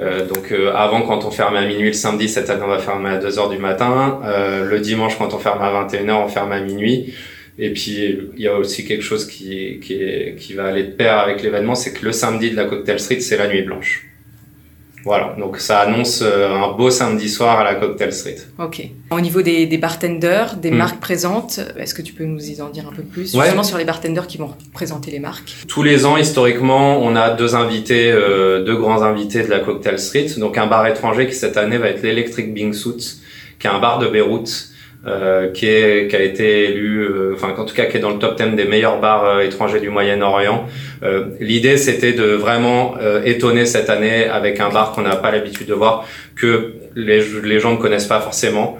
Euh, 0.00 0.26
donc 0.26 0.50
euh, 0.50 0.72
avant 0.74 1.02
quand 1.02 1.24
on 1.26 1.30
fermait 1.30 1.58
à 1.58 1.66
minuit 1.66 1.88
le 1.88 1.92
samedi, 1.92 2.28
cette 2.28 2.48
année 2.48 2.62
on 2.64 2.68
va 2.68 2.78
fermer 2.78 3.10
à 3.10 3.18
2h 3.18 3.50
du 3.50 3.58
matin. 3.58 4.20
Euh, 4.24 4.64
le 4.64 4.80
dimanche 4.80 5.18
quand 5.18 5.34
on 5.34 5.38
ferme 5.38 5.60
à 5.60 5.84
21h, 5.84 6.12
on 6.12 6.28
ferme 6.28 6.52
à 6.52 6.60
minuit. 6.60 7.14
Et 7.58 7.72
puis 7.72 8.18
il 8.36 8.42
y 8.42 8.48
a 8.48 8.56
aussi 8.56 8.86
quelque 8.86 9.02
chose 9.02 9.26
qui, 9.26 9.80
qui, 9.80 10.00
qui 10.38 10.54
va 10.54 10.66
aller 10.66 10.84
de 10.84 10.92
pair 10.92 11.18
avec 11.18 11.42
l'événement, 11.42 11.74
c'est 11.74 11.92
que 11.92 12.04
le 12.06 12.12
samedi 12.12 12.50
de 12.50 12.56
la 12.56 12.64
Cocktail 12.64 12.98
Street, 12.98 13.20
c'est 13.20 13.36
la 13.36 13.48
nuit 13.48 13.62
blanche. 13.62 14.06
Voilà, 15.04 15.34
donc 15.38 15.58
ça 15.58 15.80
annonce 15.80 16.20
euh, 16.22 16.50
un 16.50 16.72
beau 16.72 16.90
samedi 16.90 17.28
soir 17.28 17.60
à 17.60 17.64
la 17.64 17.74
Cocktail 17.74 18.12
Street. 18.12 18.36
Ok. 18.58 18.82
Au 19.10 19.20
niveau 19.20 19.42
des, 19.42 19.66
des 19.66 19.78
bartenders, 19.78 20.56
des 20.56 20.70
hmm. 20.70 20.76
marques 20.76 21.00
présentes, 21.00 21.60
est-ce 21.78 21.94
que 21.94 22.02
tu 22.02 22.12
peux 22.12 22.24
nous 22.24 22.50
y 22.50 22.60
en 22.60 22.68
dire 22.68 22.86
un 22.88 22.94
peu 22.94 23.02
plus? 23.02 23.32
Justement 23.32 23.62
sur 23.62 23.78
les 23.78 23.84
bartenders 23.84 24.26
qui 24.26 24.38
vont 24.38 24.54
présenter 24.72 25.10
les 25.10 25.20
marques. 25.20 25.52
Tous 25.68 25.82
les 25.82 26.04
ans, 26.04 26.16
historiquement, 26.16 27.02
on 27.02 27.16
a 27.16 27.30
deux 27.30 27.54
invités, 27.54 28.10
euh, 28.10 28.64
deux 28.64 28.76
grands 28.76 29.02
invités 29.02 29.42
de 29.42 29.48
la 29.48 29.60
Cocktail 29.60 29.98
Street. 29.98 30.28
Donc 30.36 30.58
un 30.58 30.66
bar 30.66 30.86
étranger 30.86 31.26
qui 31.26 31.34
cette 31.34 31.56
année 31.56 31.78
va 31.78 31.88
être 31.88 32.02
l'Electric 32.02 32.52
Bing 32.52 32.72
Suit, 32.72 33.20
qui 33.58 33.66
est 33.66 33.70
un 33.70 33.78
bar 33.78 33.98
de 33.98 34.06
Beyrouth 34.06 34.69
euh, 35.06 35.50
qui, 35.50 35.66
est, 35.66 36.08
qui 36.08 36.16
a 36.16 36.22
été 36.22 36.64
élu, 36.64 37.00
euh, 37.00 37.32
enfin 37.34 37.54
en 37.56 37.64
tout 37.64 37.74
cas 37.74 37.86
qui 37.86 37.96
est 37.96 38.00
dans 38.00 38.10
le 38.10 38.18
top 38.18 38.36
10 38.36 38.54
des 38.54 38.66
meilleurs 38.66 39.00
bars 39.00 39.24
euh, 39.24 39.40
étrangers 39.40 39.80
du 39.80 39.88
Moyen-Orient. 39.88 40.66
Euh, 41.02 41.24
l'idée 41.40 41.78
c'était 41.78 42.12
de 42.12 42.24
vraiment 42.24 42.96
étonner 43.24 43.64
cette 43.64 43.88
année 43.88 44.26
avec 44.26 44.60
un 44.60 44.68
bar 44.68 44.92
qu'on 44.92 45.00
n'a 45.00 45.16
pas 45.16 45.30
l'habitude 45.30 45.66
de 45.66 45.72
voir, 45.72 46.06
que 46.36 46.74
les, 46.94 47.22
les 47.42 47.60
gens 47.60 47.72
ne 47.72 47.78
connaissent 47.78 48.08
pas 48.08 48.20
forcément. 48.20 48.78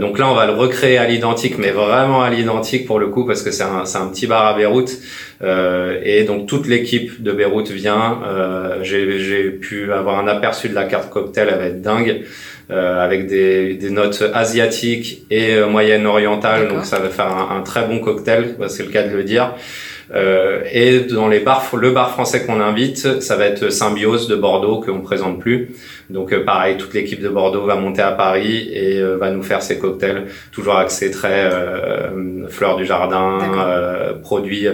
donc 0.00 0.18
là 0.18 0.28
on 0.28 0.34
va 0.34 0.46
le 0.46 0.52
recréer 0.52 0.98
à 0.98 1.06
l'identique, 1.06 1.58
mais 1.58 1.70
vraiment 1.70 2.22
à 2.22 2.30
l'identique 2.30 2.86
pour 2.86 2.98
le 2.98 3.06
coup 3.06 3.24
parce 3.24 3.42
que 3.42 3.52
c'est 3.52 3.62
un, 3.62 3.84
un 3.94 4.06
petit 4.08 4.26
bar 4.26 4.46
à 4.46 4.54
Beyrouth. 4.56 4.98
et 6.04 6.24
donc 6.24 6.48
toute 6.48 6.66
l'équipe 6.66 7.22
de 7.22 7.30
Beyrouth 7.30 7.70
vient. 7.70 8.18
J'ai 8.82 9.50
pu 9.50 9.92
avoir 9.92 10.18
un 10.18 10.26
aperçu 10.26 10.68
de 10.68 10.74
la 10.74 10.84
carte 10.84 11.10
cocktail, 11.10 11.48
elle 11.52 11.58
va 11.58 11.66
être 11.66 11.82
dingue. 11.82 12.22
Euh, 12.72 13.04
avec 13.04 13.26
des, 13.26 13.74
des, 13.74 13.90
notes 13.90 14.22
asiatiques 14.32 15.26
et 15.30 15.54
euh, 15.54 15.66
moyenne 15.66 16.06
orientales, 16.06 16.68
donc 16.68 16.86
ça 16.86 16.98
va 16.98 17.10
faire 17.10 17.26
un, 17.26 17.58
un 17.58 17.60
très 17.60 17.86
bon 17.86 17.98
cocktail, 17.98 18.56
c'est 18.68 18.84
le 18.84 18.88
cas 18.88 19.02
de 19.02 19.14
le 19.14 19.24
dire. 19.24 19.54
Euh, 20.14 20.62
et 20.70 21.00
dans 21.00 21.28
les 21.28 21.40
bars, 21.40 21.64
le 21.76 21.90
bar 21.90 22.10
français 22.10 22.44
qu'on 22.44 22.60
invite, 22.60 23.20
ça 23.20 23.36
va 23.36 23.46
être 23.46 23.70
Symbiose 23.70 24.28
de 24.28 24.36
Bordeaux 24.36 24.80
qu'on 24.80 25.00
présente 25.00 25.40
plus. 25.40 25.70
Donc 26.12 26.32
euh, 26.32 26.44
pareil, 26.44 26.76
toute 26.76 26.92
l'équipe 26.94 27.20
de 27.20 27.28
Bordeaux 27.28 27.64
va 27.64 27.76
monter 27.76 28.02
à 28.02 28.12
Paris 28.12 28.68
et 28.72 28.98
euh, 28.98 29.16
va 29.16 29.30
nous 29.30 29.42
faire 29.42 29.62
ses 29.62 29.78
cocktails, 29.78 30.26
toujours 30.52 30.76
axés 30.76 31.10
très 31.10 31.50
euh, 31.50 32.48
fleurs 32.48 32.76
du 32.76 32.84
jardin, 32.84 33.38
produits 34.22 34.66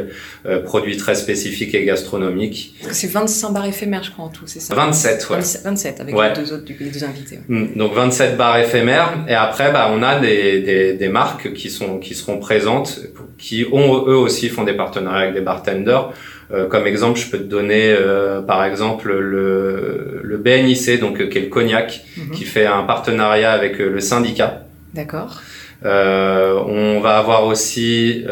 produits 0.65 0.97
très 0.97 1.15
spécifiques 1.15 1.75
et 1.75 1.85
gastronomiques. 1.85 2.75
C'est 2.91 3.11
25 3.11 3.53
bars 3.53 3.67
éphémères, 3.67 4.03
je 4.03 4.11
crois 4.11 4.27
en 4.27 4.29
tout, 4.29 4.47
c'est 4.47 4.61
ça? 4.61 4.75
27, 4.75 5.31
ouais. 5.31 5.39
27 5.65 6.01
avec 6.01 6.15
les 6.15 6.43
deux 6.43 6.53
autres, 6.53 6.65
les 6.69 6.91
deux 6.91 7.05
invités. 7.05 7.39
Mm, 7.49 7.77
donc 7.77 7.95
27 7.95 8.37
bars 8.37 8.59
éphémères 8.59 9.25
et 9.29 9.35
après, 9.35 9.71
bah, 9.73 9.91
on 9.93 10.03
a 10.03 10.19
des, 10.19 10.61
des, 10.61 10.93
des 10.95 11.09
marques 11.09 11.53
qui 11.53 11.71
sont 11.71 11.99
qui 11.99 12.15
seront 12.15 12.39
présentes, 12.39 13.01
qui 13.39 13.67
ont 13.71 14.05
eux 14.07 14.17
aussi 14.17 14.49
font 14.49 14.65
des 14.65 14.75
partenariats 14.75 15.28
avec 15.29 15.39
des 15.41 15.45
bartenders. 15.45 16.13
Euh, 16.53 16.67
comme 16.67 16.87
exemple, 16.87 17.19
je 17.19 17.31
peux 17.31 17.39
te 17.39 17.45
donner 17.45 17.93
euh, 17.93 18.41
par 18.41 18.65
exemple 18.65 19.13
le, 19.13 20.21
le 20.23 20.37
BNIC, 20.39 20.99
donc 21.01 21.29
qui 21.29 21.39
est 21.39 21.43
le 21.43 21.49
cognac, 21.49 22.05
mhm. 22.17 22.31
qui 22.31 22.45
fait 22.45 22.67
un 22.67 22.85
partenariat 22.85 23.53
avec 23.53 23.81
euh, 23.81 23.91
le 23.91 24.01
syndicat. 24.01 24.63
D'accord. 24.95 25.43
on 25.85 27.01
va 27.01 27.19
avoir 27.19 27.45
aussi 27.45 28.25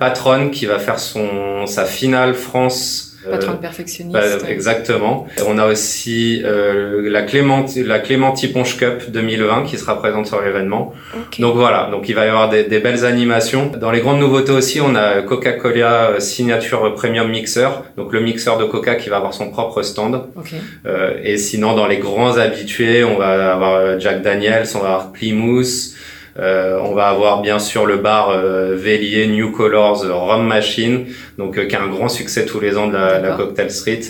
Patron 0.00 0.50
qui 0.50 0.66
va 0.66 0.78
faire 0.78 0.98
son 0.98 1.66
sa 1.66 1.84
finale 1.84 2.34
France 2.34 3.05
Euh, 3.26 3.38
perfectionniste. 3.60 4.44
exactement. 4.48 5.26
On 5.46 5.58
a 5.58 5.66
aussi 5.66 6.42
euh, 6.44 7.08
la 7.10 7.22
Clémenti, 7.22 7.82
la 7.82 7.98
Clémenti 7.98 8.48
Ponche 8.48 8.76
Cup 8.76 9.10
2020 9.10 9.64
qui 9.64 9.78
sera 9.78 9.98
présente 9.98 10.26
sur 10.26 10.40
l'événement. 10.42 10.92
Donc 11.38 11.56
voilà, 11.56 11.88
donc 11.90 12.08
il 12.08 12.14
va 12.14 12.26
y 12.26 12.28
avoir 12.28 12.48
des, 12.48 12.64
des, 12.64 12.78
belles 12.78 13.04
animations. 13.04 13.72
Dans 13.78 13.90
les 13.90 14.00
grandes 14.00 14.20
nouveautés 14.20 14.52
aussi, 14.52 14.80
on 14.80 14.94
a 14.94 15.22
Coca-Cola 15.22 16.10
euh, 16.10 16.20
Signature 16.20 16.94
Premium 16.94 17.28
Mixer, 17.28 17.68
donc 17.96 18.12
le 18.12 18.20
mixeur 18.20 18.58
de 18.58 18.64
Coca 18.64 18.94
qui 18.94 19.08
va 19.08 19.16
avoir 19.16 19.34
son 19.34 19.50
propre 19.50 19.82
stand. 19.82 20.22
Okay. 20.36 20.56
Euh, 20.86 21.14
et 21.22 21.36
sinon, 21.38 21.74
dans 21.74 21.86
les 21.86 21.98
grands 21.98 22.36
habitués, 22.36 23.04
on 23.04 23.18
va 23.18 23.52
avoir 23.52 23.98
Jack 24.00 24.22
Daniels, 24.22 24.66
on 24.74 24.80
va 24.80 24.88
avoir 24.88 25.12
Plymouth. 25.12 25.94
Euh, 26.38 26.78
on 26.82 26.94
va 26.94 27.08
avoir 27.08 27.40
bien 27.40 27.58
sûr 27.58 27.86
le 27.86 27.96
bar 27.96 28.30
euh, 28.30 28.74
Vélier 28.76 29.26
New 29.26 29.52
Colors 29.52 30.02
Rum 30.02 30.46
Machine, 30.46 31.06
donc 31.38 31.56
euh, 31.58 31.66
qui 31.66 31.76
a 31.76 31.82
un 31.82 31.88
grand 31.88 32.08
succès 32.08 32.44
tous 32.44 32.60
les 32.60 32.76
ans 32.76 32.88
de 32.88 32.92
la, 32.92 33.36
Cocktail 33.36 33.70
Street. 33.70 34.00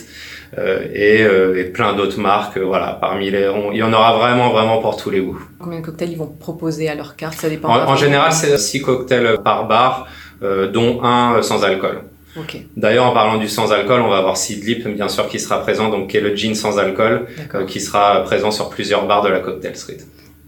Et, 0.93 1.19
et, 1.21 1.63
plein 1.65 1.93
d'autres 1.93 2.19
marques. 2.19 2.57
voilà, 2.57 2.97
parmi 2.99 3.29
les, 3.29 3.51
il 3.73 3.77
y 3.77 3.83
en 3.83 3.91
aura 3.91 4.17
vraiment, 4.17 4.49
vraiment 4.49 4.79
pour 4.79 4.95
tous 4.95 5.09
les 5.09 5.19
goûts. 5.19 5.39
Combien 5.59 5.81
de 5.81 5.85
cocktails 5.85 6.11
ils 6.11 6.17
vont 6.17 6.27
proposer 6.39 6.87
à 6.87 6.95
leur 6.95 7.17
carte? 7.17 7.35
Ça 7.35 7.49
dépend. 7.49 7.69
En, 7.69 7.95
général, 7.97 8.31
c'est 8.31 8.57
six 8.57 8.81
cocktails 8.81 9.39
par 9.43 9.67
bar, 9.67 10.07
dont 10.41 11.03
un 11.03 11.41
sans 11.41 11.65
alcool. 11.65 12.01
Okay. 12.39 12.65
D'ailleurs, 12.77 13.07
en 13.07 13.13
parlant 13.13 13.37
du 13.37 13.49
sans 13.49 13.73
alcool, 13.73 14.01
on 14.01 14.09
va 14.09 14.17
avoir 14.17 14.37
Sidlip, 14.37 14.87
bien 14.87 15.09
sûr, 15.09 15.27
qui 15.27 15.39
sera 15.39 15.61
présent, 15.61 15.89
donc 15.89 16.11
qui 16.11 16.17
est 16.17 16.21
le 16.21 16.33
gin 16.33 16.55
sans 16.55 16.79
alcool, 16.79 17.27
qui 17.67 17.81
sera 17.81 18.23
présent 18.23 18.49
sur 18.49 18.69
plusieurs 18.69 19.05
bars 19.05 19.23
de 19.23 19.29
la 19.29 19.41
Cocktail 19.41 19.75
Street. 19.75 19.97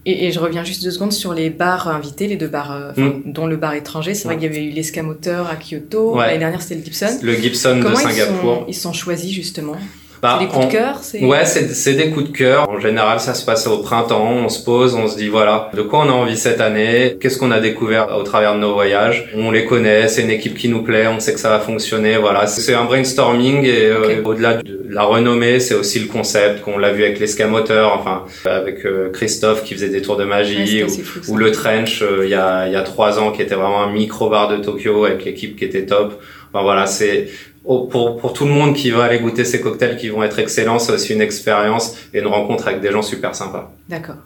Et, 0.06 0.26
et, 0.26 0.32
je 0.32 0.40
reviens 0.40 0.64
juste 0.64 0.82
deux 0.82 0.90
secondes 0.90 1.12
sur 1.12 1.34
les 1.34 1.50
bars 1.50 1.88
invités, 1.88 2.26
les 2.26 2.36
deux 2.36 2.48
bars, 2.48 2.72
euh, 2.72 2.92
mm. 2.96 3.32
dont 3.32 3.46
le 3.46 3.56
bar 3.56 3.74
étranger. 3.74 4.14
C'est 4.14 4.24
vrai 4.24 4.36
qu'il 4.36 4.44
y 4.44 4.48
avait 4.48 4.64
eu 4.64 4.70
l'escamoteur 4.70 5.48
à 5.48 5.56
Kyoto. 5.56 6.16
L'année 6.16 6.38
dernière, 6.38 6.62
c'était 6.62 6.76
le 6.76 6.84
Gibson. 6.84 7.18
Le 7.22 7.34
Gibson 7.34 7.76
de 7.76 7.94
Singapour. 7.94 8.14
Ils 8.14 8.14
sont, 8.14 8.64
ils 8.68 8.74
sont 8.74 8.92
choisis 8.92 9.32
justement? 9.32 9.76
Bah, 10.22 10.38
c'est 10.38 10.46
des 10.46 10.52
coups 10.52 10.66
de 10.66 10.72
cœur 10.72 11.00
Ouais, 11.22 11.44
c'est 11.46 11.94
des 11.94 12.10
coups 12.10 12.30
de 12.30 12.36
cœur. 12.36 12.68
En 12.68 12.78
général, 12.78 13.20
ça 13.20 13.34
se 13.34 13.44
passe 13.44 13.66
au 13.66 13.78
printemps. 13.78 14.30
On 14.30 14.48
se 14.48 14.62
pose, 14.62 14.94
on 14.94 15.08
se 15.08 15.16
dit 15.16 15.28
voilà, 15.28 15.70
de 15.74 15.82
quoi 15.82 16.00
on 16.00 16.08
a 16.08 16.12
envie 16.12 16.36
cette 16.36 16.60
année 16.60 17.16
Qu'est-ce 17.20 17.38
qu'on 17.38 17.50
a 17.50 17.60
découvert 17.60 18.16
au 18.16 18.22
travers 18.22 18.54
de 18.54 18.60
nos 18.60 18.74
voyages 18.74 19.30
On 19.34 19.50
les 19.50 19.64
connaît, 19.64 20.08
c'est 20.08 20.22
une 20.22 20.30
équipe 20.30 20.56
qui 20.56 20.68
nous 20.68 20.82
plaît, 20.82 21.06
on 21.06 21.20
sait 21.20 21.32
que 21.32 21.40
ça 21.40 21.48
va 21.48 21.58
fonctionner. 21.58 22.16
Voilà, 22.16 22.46
c'est 22.46 22.74
un 22.74 22.84
brainstorming 22.84 23.64
et 23.64 23.86
euh, 23.86 24.22
au-delà 24.24 24.54
de 24.54 24.80
la 24.88 25.04
renommée, 25.04 25.60
c'est 25.60 25.74
aussi 25.74 26.00
le 26.00 26.06
concept 26.06 26.62
qu'on 26.62 26.78
l'a 26.78 26.92
vu 26.92 27.02
avec 27.04 27.18
l'escamoteur, 27.18 27.96
enfin 27.98 28.24
avec 28.44 28.84
euh, 28.84 29.10
Christophe 29.10 29.64
qui 29.64 29.74
faisait 29.74 29.88
des 29.88 30.02
tours 30.02 30.16
de 30.16 30.24
magie 30.24 30.84
ou, 31.28 31.36
le 31.36 31.52
trench 31.52 32.02
euh, 32.02 32.24
il 32.24 32.30
y 32.30 32.34
a 32.34 32.66
il 32.66 32.72
y 32.72 32.76
a 32.76 32.82
trois 32.82 33.18
ans 33.18 33.30
qui 33.32 33.40
était 33.40 33.54
vraiment 33.54 33.82
un 33.82 33.92
micro 33.92 34.28
bar 34.28 34.48
de 34.48 34.56
Tokyo 34.56 35.04
avec 35.04 35.24
l'équipe 35.24 35.56
qui 35.56 35.64
était 35.64 35.86
top. 35.86 36.20
Enfin 36.52 36.64
voilà, 36.64 36.86
c'est 36.86 37.28
pour, 37.64 38.18
pour 38.18 38.32
tout 38.32 38.44
le 38.46 38.50
monde 38.50 38.74
qui 38.74 38.90
va 38.90 39.04
aller 39.04 39.18
goûter 39.18 39.44
ces 39.44 39.60
cocktails 39.60 39.96
qui 39.96 40.08
vont 40.08 40.22
être 40.22 40.38
excellents, 40.38 40.78
c'est 40.78 40.92
aussi 40.92 41.12
une 41.12 41.20
expérience 41.20 41.96
et 42.14 42.20
une 42.20 42.26
rencontre 42.26 42.68
avec 42.68 42.80
des 42.80 42.90
gens 42.90 43.02
super 43.02 43.34
sympas. 43.34 43.72
D'accord. 43.88 44.16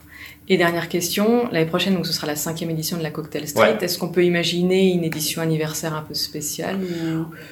Et 0.47 0.59
dernière 0.59 0.90
question, 0.90 1.49
l'année 1.52 1.64
prochaine, 1.64 1.95
donc 1.95 2.07
ce 2.07 2.12
sera 2.12 2.26
la 2.26 2.37
cinquième 2.37 2.69
édition 2.69 2.99
de 2.99 3.02
la 3.02 3.11
Cocktail 3.11 3.49
Street. 3.49 3.78
Est-ce 3.81 3.99
qu'on 3.99 4.09
peut 4.09 4.25
imaginer 4.25 4.93
une 4.93 5.02
édition 5.02 5.40
anniversaire 5.40 5.95
un 5.95 6.02
peu 6.02 6.12
spéciale 6.12 6.76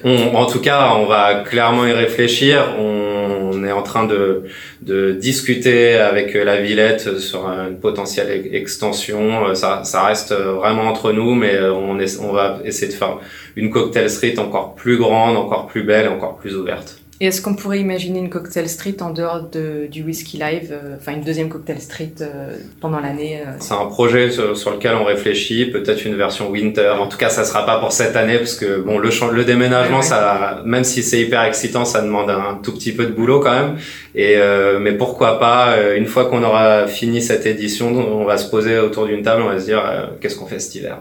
ou... 0.05 0.09
En 0.35 0.45
tout 0.45 0.59
cas, 0.61 0.93
on 0.95 1.07
va 1.07 1.43
clairement 1.43 1.87
y 1.87 1.91
réfléchir. 1.91 2.75
On 2.77 3.63
est 3.65 3.71
en 3.71 3.81
train 3.81 4.05
de, 4.05 4.43
de 4.83 5.11
discuter 5.13 5.95
avec 5.95 6.35
la 6.35 6.61
Villette 6.61 7.17
sur 7.17 7.47
une 7.47 7.79
potentielle 7.79 8.47
extension. 8.53 9.55
Ça, 9.55 9.83
ça 9.85 10.03
reste 10.03 10.31
vraiment 10.31 10.83
entre 10.83 11.13
nous, 11.13 11.33
mais 11.33 11.59
on, 11.61 11.99
est, 11.99 12.19
on 12.19 12.31
va 12.31 12.59
essayer 12.63 12.91
de 12.91 12.97
faire 12.97 13.17
une 13.55 13.71
Cocktail 13.71 14.07
Street 14.07 14.37
encore 14.37 14.75
plus 14.75 14.97
grande, 14.97 15.35
encore 15.35 15.65
plus 15.65 15.81
belle, 15.81 16.09
encore 16.09 16.35
plus 16.35 16.55
ouverte. 16.55 16.99
Et 17.21 17.27
est-ce 17.27 17.41
qu'on 17.41 17.53
pourrait 17.53 17.79
imaginer 17.79 18.19
une 18.19 18.29
cocktail 18.29 18.67
street 18.67 18.97
en 19.01 19.11
dehors 19.11 19.43
de, 19.43 19.87
du 19.89 20.03
whisky 20.03 20.37
live, 20.37 20.69
euh, 20.71 20.95
enfin 20.99 21.13
une 21.13 21.23
deuxième 21.23 21.47
cocktail 21.47 21.79
street 21.79 22.15
euh, 22.21 22.55
pendant 22.81 22.99
l'année 22.99 23.41
euh? 23.41 23.51
C'est 23.59 23.75
un 23.75 23.85
projet 23.85 24.31
sur, 24.31 24.71
lequel 24.71 24.95
on 24.95 25.03
réfléchit, 25.03 25.67
peut-être 25.67 26.05
une 26.05 26.15
version 26.15 26.49
winter. 26.49 26.95
En 26.99 27.07
tout 27.07 27.17
cas, 27.17 27.29
ça 27.29 27.43
sera 27.45 27.65
pas 27.65 27.79
pour 27.79 27.91
cette 27.91 28.15
année 28.15 28.37
parce 28.39 28.55
que 28.55 28.79
bon, 28.81 28.97
le, 28.97 29.09
le 29.31 29.45
déménagement, 29.45 30.01
ça, 30.01 30.61
même 30.65 30.83
si 30.83 31.03
c'est 31.03 31.19
hyper 31.19 31.43
excitant, 31.43 31.85
ça 31.85 32.01
demande 32.01 32.29
un 32.29 32.59
tout 32.63 32.73
petit 32.73 32.91
peu 32.91 33.05
de 33.05 33.11
boulot 33.11 33.39
quand 33.39 33.53
même. 33.53 33.77
Et 34.15 34.37
mais 34.79 34.93
pourquoi 34.93 35.39
pas 35.39 35.75
une 35.95 36.05
fois 36.05 36.25
qu'on 36.25 36.43
aura 36.43 36.87
fini 36.87 37.21
cette 37.21 37.45
édition, 37.45 37.87
on 37.87 38.25
va 38.25 38.37
se 38.37 38.49
poser 38.49 38.77
autour 38.79 39.05
d'une 39.05 39.23
table, 39.23 39.41
on 39.43 39.49
va 39.49 39.59
se 39.59 39.65
dire 39.65 39.81
qu'est-ce 40.19 40.35
qu'on 40.35 40.45
fait 40.45 40.59
cet 40.59 40.75
hiver? 40.75 40.97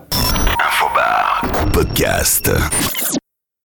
Infobar 0.64 1.42
podcast. 1.72 2.50